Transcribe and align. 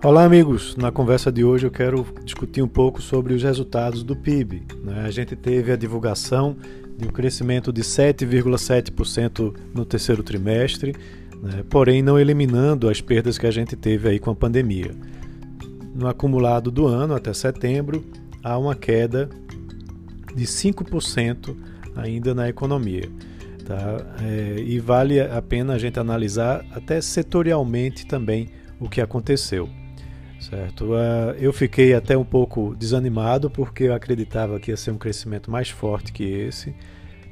Olá, 0.00 0.22
amigos. 0.22 0.76
Na 0.76 0.92
conversa 0.92 1.32
de 1.32 1.42
hoje 1.42 1.66
eu 1.66 1.72
quero 1.72 2.06
discutir 2.24 2.62
um 2.62 2.68
pouco 2.68 3.02
sobre 3.02 3.34
os 3.34 3.42
resultados 3.42 4.04
do 4.04 4.14
PIB. 4.14 4.62
Né? 4.84 5.02
A 5.04 5.10
gente 5.10 5.34
teve 5.34 5.72
a 5.72 5.76
divulgação 5.76 6.56
de 6.96 7.08
um 7.08 7.10
crescimento 7.10 7.72
de 7.72 7.82
7,7% 7.82 9.52
no 9.74 9.84
terceiro 9.84 10.22
trimestre, 10.22 10.94
né? 11.42 11.64
porém 11.68 12.00
não 12.00 12.16
eliminando 12.16 12.88
as 12.88 13.00
perdas 13.00 13.38
que 13.38 13.46
a 13.46 13.50
gente 13.50 13.74
teve 13.74 14.08
aí 14.08 14.20
com 14.20 14.30
a 14.30 14.36
pandemia. 14.36 14.92
No 15.92 16.06
acumulado 16.06 16.70
do 16.70 16.86
ano 16.86 17.12
até 17.12 17.34
setembro, 17.34 18.04
há 18.44 18.56
uma 18.56 18.76
queda 18.76 19.28
de 20.32 20.44
5% 20.44 21.56
ainda 21.96 22.32
na 22.36 22.48
economia. 22.48 23.10
Tá? 23.66 23.96
É, 24.22 24.60
e 24.60 24.78
vale 24.78 25.20
a 25.20 25.42
pena 25.42 25.72
a 25.72 25.78
gente 25.78 25.98
analisar 25.98 26.64
até 26.70 27.00
setorialmente 27.00 28.06
também 28.06 28.48
o 28.78 28.88
que 28.88 29.00
aconteceu. 29.00 29.68
Certo. 30.38 30.92
Uh, 30.92 31.32
eu 31.38 31.52
fiquei 31.52 31.94
até 31.94 32.16
um 32.16 32.24
pouco 32.24 32.74
desanimado 32.76 33.50
porque 33.50 33.84
eu 33.84 33.94
acreditava 33.94 34.60
que 34.60 34.70
ia 34.70 34.76
ser 34.76 34.92
um 34.92 34.98
crescimento 34.98 35.50
mais 35.50 35.68
forte 35.68 36.12
que 36.12 36.22
esse, 36.22 36.74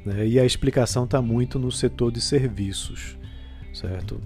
né? 0.05 0.27
e 0.27 0.39
a 0.39 0.45
explicação 0.45 1.05
está 1.05 1.21
muito 1.21 1.57
no 1.57 1.71
setor 1.71 2.11
de 2.11 2.19
serviços. 2.19 3.17
Certo. 3.73 4.19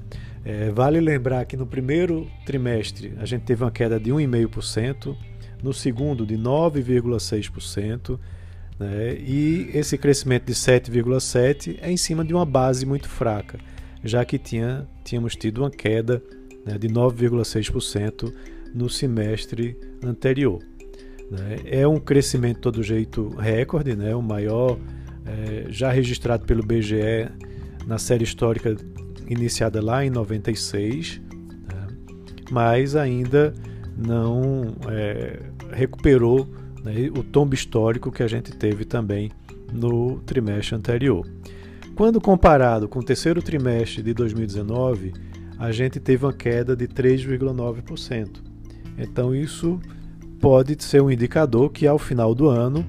É, 0.44 0.72
vale 0.72 1.00
lembrar 1.00 1.46
que 1.46 1.56
no 1.56 1.68
primeiro 1.68 2.28
trimestre 2.46 3.14
a 3.20 3.26
gente 3.26 3.44
teve 3.44 3.64
uma 3.64 3.72
queda 3.72 4.00
de 4.00 4.12
1,5%, 4.12 5.16
no 5.62 5.72
segundo 5.72 6.26
de 6.26 6.36
9,6%, 6.36 8.20
né? 8.80 9.14
e 9.14 9.70
esse 9.76 9.96
crescimento 9.98 10.46
de 10.46 10.54
7,7% 10.54 11.78
é 11.82 11.92
em 11.92 11.98
cima 11.98 12.26
de 12.26 12.34
uma 12.34 12.46
base 12.46 12.84
muito 12.86 13.08
fraca, 13.08 13.60
já 14.04 14.26
que 14.26 14.40
tinha, 14.40 14.88
tínhamos 15.04 15.36
tido 15.36 15.60
uma 15.60 15.70
queda 15.70 16.24
né, 16.66 16.80
de 16.80 16.88
9,6% 16.88 18.34
no 18.74 18.90
semestre 18.90 19.78
anterior. 20.04 20.60
Né? 21.30 21.58
É 21.66 21.88
um 21.88 22.00
crescimento, 22.00 22.56
de 22.56 22.62
todo 22.62 22.84
jeito, 22.84 23.30
recorde, 23.30 23.96
né? 23.96 24.14
o 24.16 24.22
maior 24.22 24.78
é, 25.26 25.66
já 25.70 25.92
registrado 25.92 26.46
pelo 26.46 26.64
BGE 26.64 27.30
na 27.88 27.98
série 27.98 28.24
histórica 28.24 28.76
iniciada 29.28 29.82
lá 29.82 30.06
em 30.06 30.10
96, 30.10 31.22
né? 31.68 31.88
mas 32.52 32.96
ainda 32.96 33.54
não 33.98 34.76
é, 34.90 35.40
recuperou 35.72 36.48
né, 36.84 37.10
o 37.18 37.24
tombo 37.24 37.54
histórico 37.54 38.12
que 38.12 38.24
a 38.24 38.28
gente 38.28 38.52
teve 38.52 38.86
também 38.86 39.32
no 39.72 40.20
trimestre 40.22 40.76
anterior. 40.76 41.26
Quando 41.96 42.20
comparado 42.20 42.88
com 42.88 43.00
o 43.00 43.04
terceiro 43.04 43.42
trimestre 43.42 44.02
de 44.02 44.14
2019, 44.14 45.14
a 45.58 45.72
gente 45.72 46.00
teve 46.00 46.26
uma 46.26 46.34
queda 46.34 46.76
de 46.76 46.88
3,9%. 46.88 48.51
Então 48.98 49.34
isso 49.34 49.80
pode 50.40 50.76
ser 50.84 51.02
um 51.02 51.12
indicador 51.12 51.70
que 51.70 51.86
ao 51.86 52.00
final 52.00 52.34
do 52.34 52.48
ano 52.48 52.86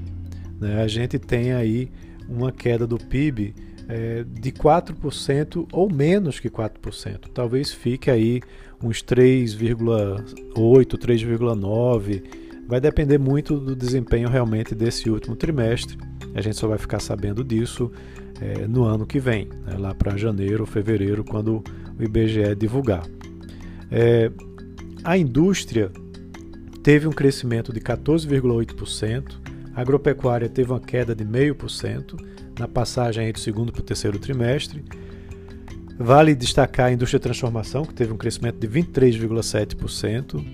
né, 0.60 0.82
a 0.82 0.88
gente 0.88 1.18
tem 1.18 1.52
aí 1.52 1.90
uma 2.28 2.50
queda 2.50 2.86
do 2.86 2.96
PIB 2.96 3.54
é, 3.88 4.24
de 4.24 4.52
4% 4.52 5.66
ou 5.72 5.92
menos 5.92 6.40
que 6.40 6.48
4%. 6.48 7.28
Talvez 7.34 7.72
fique 7.72 8.10
aí 8.10 8.40
uns 8.82 9.02
3,8, 9.02 10.24
3,9%. 10.54 12.22
Vai 12.66 12.80
depender 12.80 13.18
muito 13.18 13.58
do 13.58 13.76
desempenho 13.76 14.28
realmente 14.28 14.74
desse 14.74 15.10
último 15.10 15.36
trimestre. 15.36 15.98
A 16.34 16.40
gente 16.40 16.56
só 16.56 16.68
vai 16.68 16.78
ficar 16.78 17.00
sabendo 17.00 17.44
disso 17.44 17.90
é, 18.40 18.66
no 18.66 18.84
ano 18.84 19.04
que 19.04 19.20
vem, 19.20 19.48
né, 19.66 19.76
lá 19.78 19.94
para 19.94 20.16
janeiro 20.16 20.64
fevereiro, 20.64 21.22
quando 21.22 21.62
o 21.98 22.02
IBGE 22.02 22.54
divulgar. 22.56 23.02
É, 23.90 24.30
a 25.04 25.16
indústria 25.16 25.90
teve 26.82 27.06
um 27.06 27.12
crescimento 27.12 27.72
de 27.72 27.80
14,8%, 27.80 29.40
a 29.74 29.80
agropecuária 29.80 30.48
teve 30.48 30.70
uma 30.70 30.80
queda 30.80 31.14
de 31.14 31.24
0,5% 31.24 32.16
na 32.58 32.68
passagem 32.68 33.32
do 33.32 33.38
segundo 33.38 33.72
para 33.72 33.80
o 33.80 33.84
terceiro 33.84 34.18
trimestre. 34.18 34.84
Vale 35.98 36.34
destacar 36.34 36.86
a 36.86 36.92
indústria 36.92 37.18
de 37.18 37.24
transformação, 37.24 37.84
que 37.84 37.94
teve 37.94 38.12
um 38.12 38.16
crescimento 38.16 38.58
de 38.58 38.68
23,7%, 38.68 40.44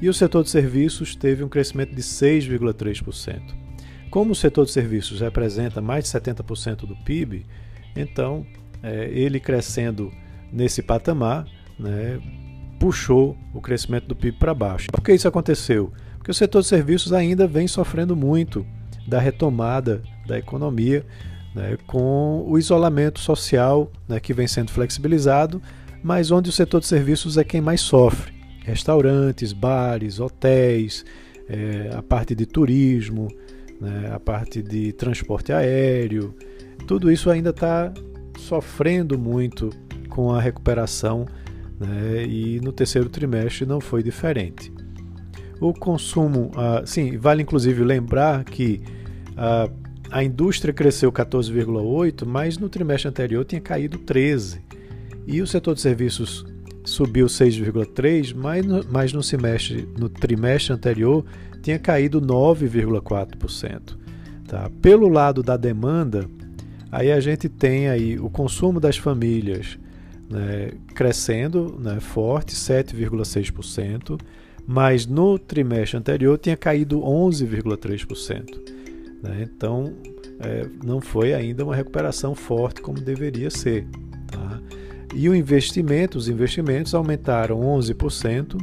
e 0.00 0.08
o 0.08 0.14
setor 0.14 0.42
de 0.44 0.50
serviços 0.50 1.14
teve 1.14 1.42
um 1.44 1.48
crescimento 1.48 1.94
de 1.94 2.02
6,3%. 2.02 3.40
Como 4.10 4.32
o 4.32 4.34
setor 4.34 4.64
de 4.66 4.72
serviços 4.72 5.20
representa 5.20 5.80
mais 5.80 6.04
de 6.04 6.10
70% 6.10 6.86
do 6.86 6.96
PIB, 7.04 7.46
então 7.96 8.46
é, 8.82 9.08
ele 9.10 9.40
crescendo 9.40 10.12
nesse 10.52 10.82
patamar, 10.82 11.46
né, 11.78 12.20
puxou 12.84 13.34
o 13.54 13.62
crescimento 13.62 14.08
do 14.08 14.14
PIB 14.14 14.36
para 14.36 14.52
baixo. 14.52 14.88
Por 14.92 15.00
que 15.00 15.14
isso 15.14 15.26
aconteceu? 15.26 15.90
Porque 16.18 16.30
o 16.30 16.34
setor 16.34 16.60
de 16.60 16.68
serviços 16.68 17.14
ainda 17.14 17.46
vem 17.46 17.66
sofrendo 17.66 18.14
muito 18.14 18.66
da 19.08 19.18
retomada 19.18 20.02
da 20.26 20.38
economia, 20.38 21.02
né, 21.54 21.78
com 21.86 22.44
o 22.46 22.58
isolamento 22.58 23.20
social 23.20 23.90
né, 24.06 24.20
que 24.20 24.34
vem 24.34 24.46
sendo 24.46 24.70
flexibilizado, 24.70 25.62
mas 26.02 26.30
onde 26.30 26.50
o 26.50 26.52
setor 26.52 26.80
de 26.80 26.86
serviços 26.86 27.38
é 27.38 27.42
quem 27.42 27.58
mais 27.58 27.80
sofre. 27.80 28.34
Restaurantes, 28.66 29.54
bares, 29.54 30.20
hotéis, 30.20 31.06
é, 31.48 31.90
a 31.96 32.02
parte 32.02 32.34
de 32.34 32.44
turismo, 32.44 33.28
né, 33.80 34.10
a 34.12 34.20
parte 34.20 34.62
de 34.62 34.92
transporte 34.92 35.54
aéreo, 35.54 36.34
tudo 36.86 37.10
isso 37.10 37.30
ainda 37.30 37.48
está 37.48 37.90
sofrendo 38.38 39.18
muito 39.18 39.70
com 40.10 40.34
a 40.34 40.38
recuperação 40.38 41.24
né, 41.78 42.24
e 42.26 42.60
no 42.60 42.72
terceiro 42.72 43.08
trimestre 43.08 43.66
não 43.66 43.80
foi 43.80 44.02
diferente. 44.02 44.72
O 45.60 45.72
consumo, 45.72 46.50
ah, 46.56 46.82
sim, 46.84 47.16
vale 47.16 47.42
inclusive 47.42 47.82
lembrar 47.82 48.44
que 48.44 48.82
ah, 49.36 49.68
a 50.10 50.22
indústria 50.22 50.72
cresceu 50.72 51.10
14,8%, 51.10 52.26
mas 52.26 52.58
no 52.58 52.68
trimestre 52.68 53.08
anterior 53.08 53.44
tinha 53.44 53.60
caído 53.60 53.98
13%. 53.98 54.60
E 55.26 55.40
o 55.40 55.46
setor 55.46 55.74
de 55.74 55.80
serviços 55.80 56.44
subiu 56.84 57.26
6,3%, 57.26 58.34
mas 58.36 58.66
no, 58.66 58.84
mas 58.90 59.12
no, 59.12 59.22
semestre, 59.22 59.88
no 59.98 60.08
trimestre 60.08 60.72
anterior 60.72 61.24
tinha 61.62 61.78
caído 61.78 62.20
9,4%. 62.20 63.96
Tá? 64.46 64.70
Pelo 64.82 65.08
lado 65.08 65.42
da 65.42 65.56
demanda, 65.56 66.28
aí 66.92 67.10
a 67.10 67.18
gente 67.20 67.48
tem 67.48 67.88
aí 67.88 68.18
o 68.18 68.28
consumo 68.28 68.78
das 68.78 68.98
famílias 68.98 69.78
né, 70.28 70.72
crescendo 70.94 71.78
né, 71.78 72.00
forte, 72.00 72.54
7,6%, 72.54 74.20
mas 74.66 75.06
no 75.06 75.38
trimestre 75.38 75.98
anterior 75.98 76.38
tinha 76.38 76.56
caído 76.56 77.00
11,3%. 77.00 78.72
Né? 79.22 79.42
Então, 79.42 79.92
é, 80.40 80.66
não 80.84 81.00
foi 81.00 81.34
ainda 81.34 81.64
uma 81.64 81.74
recuperação 81.74 82.34
forte 82.34 82.80
como 82.80 83.00
deveria 83.00 83.50
ser. 83.50 83.86
Tá? 84.26 84.60
E 85.14 85.28
o 85.28 85.34
investimento, 85.34 86.18
os 86.18 86.28
investimentos 86.28 86.94
aumentaram 86.94 87.60
11%, 87.60 88.58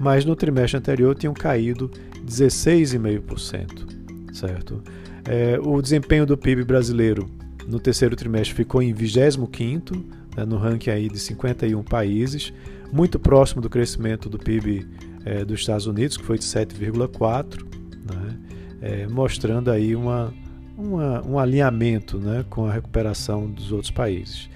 mas 0.00 0.24
no 0.24 0.34
trimestre 0.34 0.78
anterior 0.78 1.14
tinham 1.14 1.34
caído 1.34 1.90
16,5%. 2.26 4.34
Certo? 4.34 4.82
É, 5.26 5.58
o 5.60 5.80
desempenho 5.80 6.26
do 6.26 6.36
PIB 6.36 6.64
brasileiro 6.64 7.30
no 7.66 7.78
terceiro 7.78 8.14
trimestre 8.14 8.54
ficou 8.54 8.82
em 8.82 8.92
25º, 8.92 10.04
né, 10.36 10.44
no 10.44 10.56
ranking 10.56 10.90
aí 10.90 11.08
de 11.08 11.18
51 11.18 11.82
países, 11.82 12.52
muito 12.92 13.18
próximo 13.18 13.60
do 13.60 13.68
crescimento 13.68 14.28
do 14.28 14.38
PIB 14.38 14.86
é, 15.24 15.44
dos 15.44 15.60
Estados 15.60 15.86
Unidos, 15.86 16.16
que 16.16 16.24
foi 16.24 16.38
de 16.38 16.44
7,4, 16.44 17.64
né, 18.04 18.38
é, 18.80 19.06
mostrando 19.06 19.70
aí 19.70 19.96
uma, 19.96 20.32
uma, 20.76 21.26
um 21.26 21.38
alinhamento 21.38 22.18
né, 22.18 22.44
com 22.48 22.66
a 22.66 22.72
recuperação 22.72 23.48
dos 23.48 23.72
outros 23.72 23.90
países. 23.90 24.48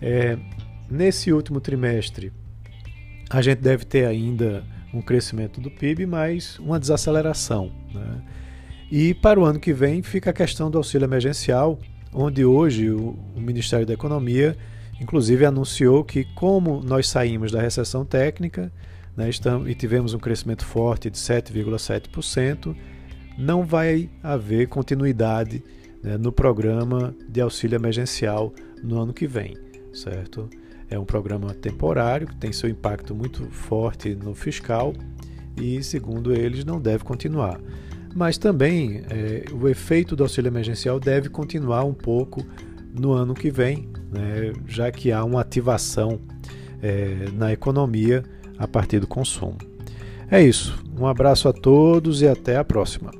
É, 0.00 0.38
nesse 0.90 1.32
último 1.32 1.60
trimestre, 1.60 2.32
a 3.30 3.42
gente 3.42 3.60
deve 3.60 3.84
ter 3.84 4.06
ainda 4.06 4.64
um 4.92 5.02
crescimento 5.02 5.60
do 5.60 5.70
PIB, 5.70 6.06
mas 6.06 6.58
uma 6.58 6.78
desaceleração. 6.78 7.72
Né? 7.92 8.22
E 8.90 9.14
para 9.14 9.40
o 9.40 9.44
ano 9.44 9.58
que 9.58 9.72
vem 9.72 10.02
fica 10.02 10.30
a 10.30 10.32
questão 10.32 10.70
do 10.70 10.78
auxílio 10.78 11.04
emergencial, 11.04 11.78
onde 12.12 12.44
hoje 12.44 12.90
o, 12.90 13.18
o 13.34 13.40
Ministério 13.40 13.84
da 13.84 13.92
Economia 13.92 14.56
inclusive 15.04 15.44
anunciou 15.44 16.02
que, 16.02 16.24
como 16.34 16.82
nós 16.82 17.06
saímos 17.06 17.52
da 17.52 17.60
recessão 17.60 18.06
técnica 18.06 18.72
né, 19.14 19.28
estamos, 19.28 19.68
e 19.68 19.74
tivemos 19.74 20.14
um 20.14 20.18
crescimento 20.18 20.64
forte 20.64 21.10
de 21.10 21.18
7,7%, 21.18 22.74
não 23.36 23.62
vai 23.62 24.08
haver 24.22 24.66
continuidade 24.66 25.62
né, 26.02 26.16
no 26.16 26.32
programa 26.32 27.14
de 27.28 27.38
auxílio 27.42 27.76
emergencial 27.76 28.52
no 28.82 28.98
ano 28.98 29.12
que 29.12 29.26
vem, 29.26 29.54
certo? 29.92 30.48
É 30.88 30.98
um 30.98 31.04
programa 31.04 31.52
temporário 31.52 32.26
que 32.26 32.36
tem 32.36 32.50
seu 32.50 32.68
impacto 32.68 33.14
muito 33.14 33.44
forte 33.50 34.14
no 34.14 34.34
fiscal 34.34 34.94
e, 35.54 35.82
segundo 35.82 36.32
eles, 36.34 36.64
não 36.64 36.80
deve 36.80 37.04
continuar. 37.04 37.60
Mas 38.14 38.38
também 38.38 39.02
é, 39.10 39.44
o 39.52 39.68
efeito 39.68 40.16
do 40.16 40.22
auxílio 40.22 40.48
emergencial 40.48 40.98
deve 40.98 41.28
continuar 41.28 41.84
um 41.84 41.94
pouco 41.94 42.42
no 42.98 43.12
ano 43.12 43.34
que 43.34 43.50
vem, 43.50 43.88
né, 44.14 44.52
já 44.66 44.90
que 44.90 45.10
há 45.12 45.24
uma 45.24 45.40
ativação 45.40 46.20
é, 46.82 47.28
na 47.32 47.52
economia 47.52 48.22
a 48.58 48.68
partir 48.68 49.00
do 49.00 49.06
consumo. 49.06 49.58
É 50.30 50.42
isso. 50.42 50.82
Um 50.98 51.06
abraço 51.06 51.48
a 51.48 51.52
todos 51.52 52.22
e 52.22 52.28
até 52.28 52.56
a 52.56 52.64
próxima. 52.64 53.10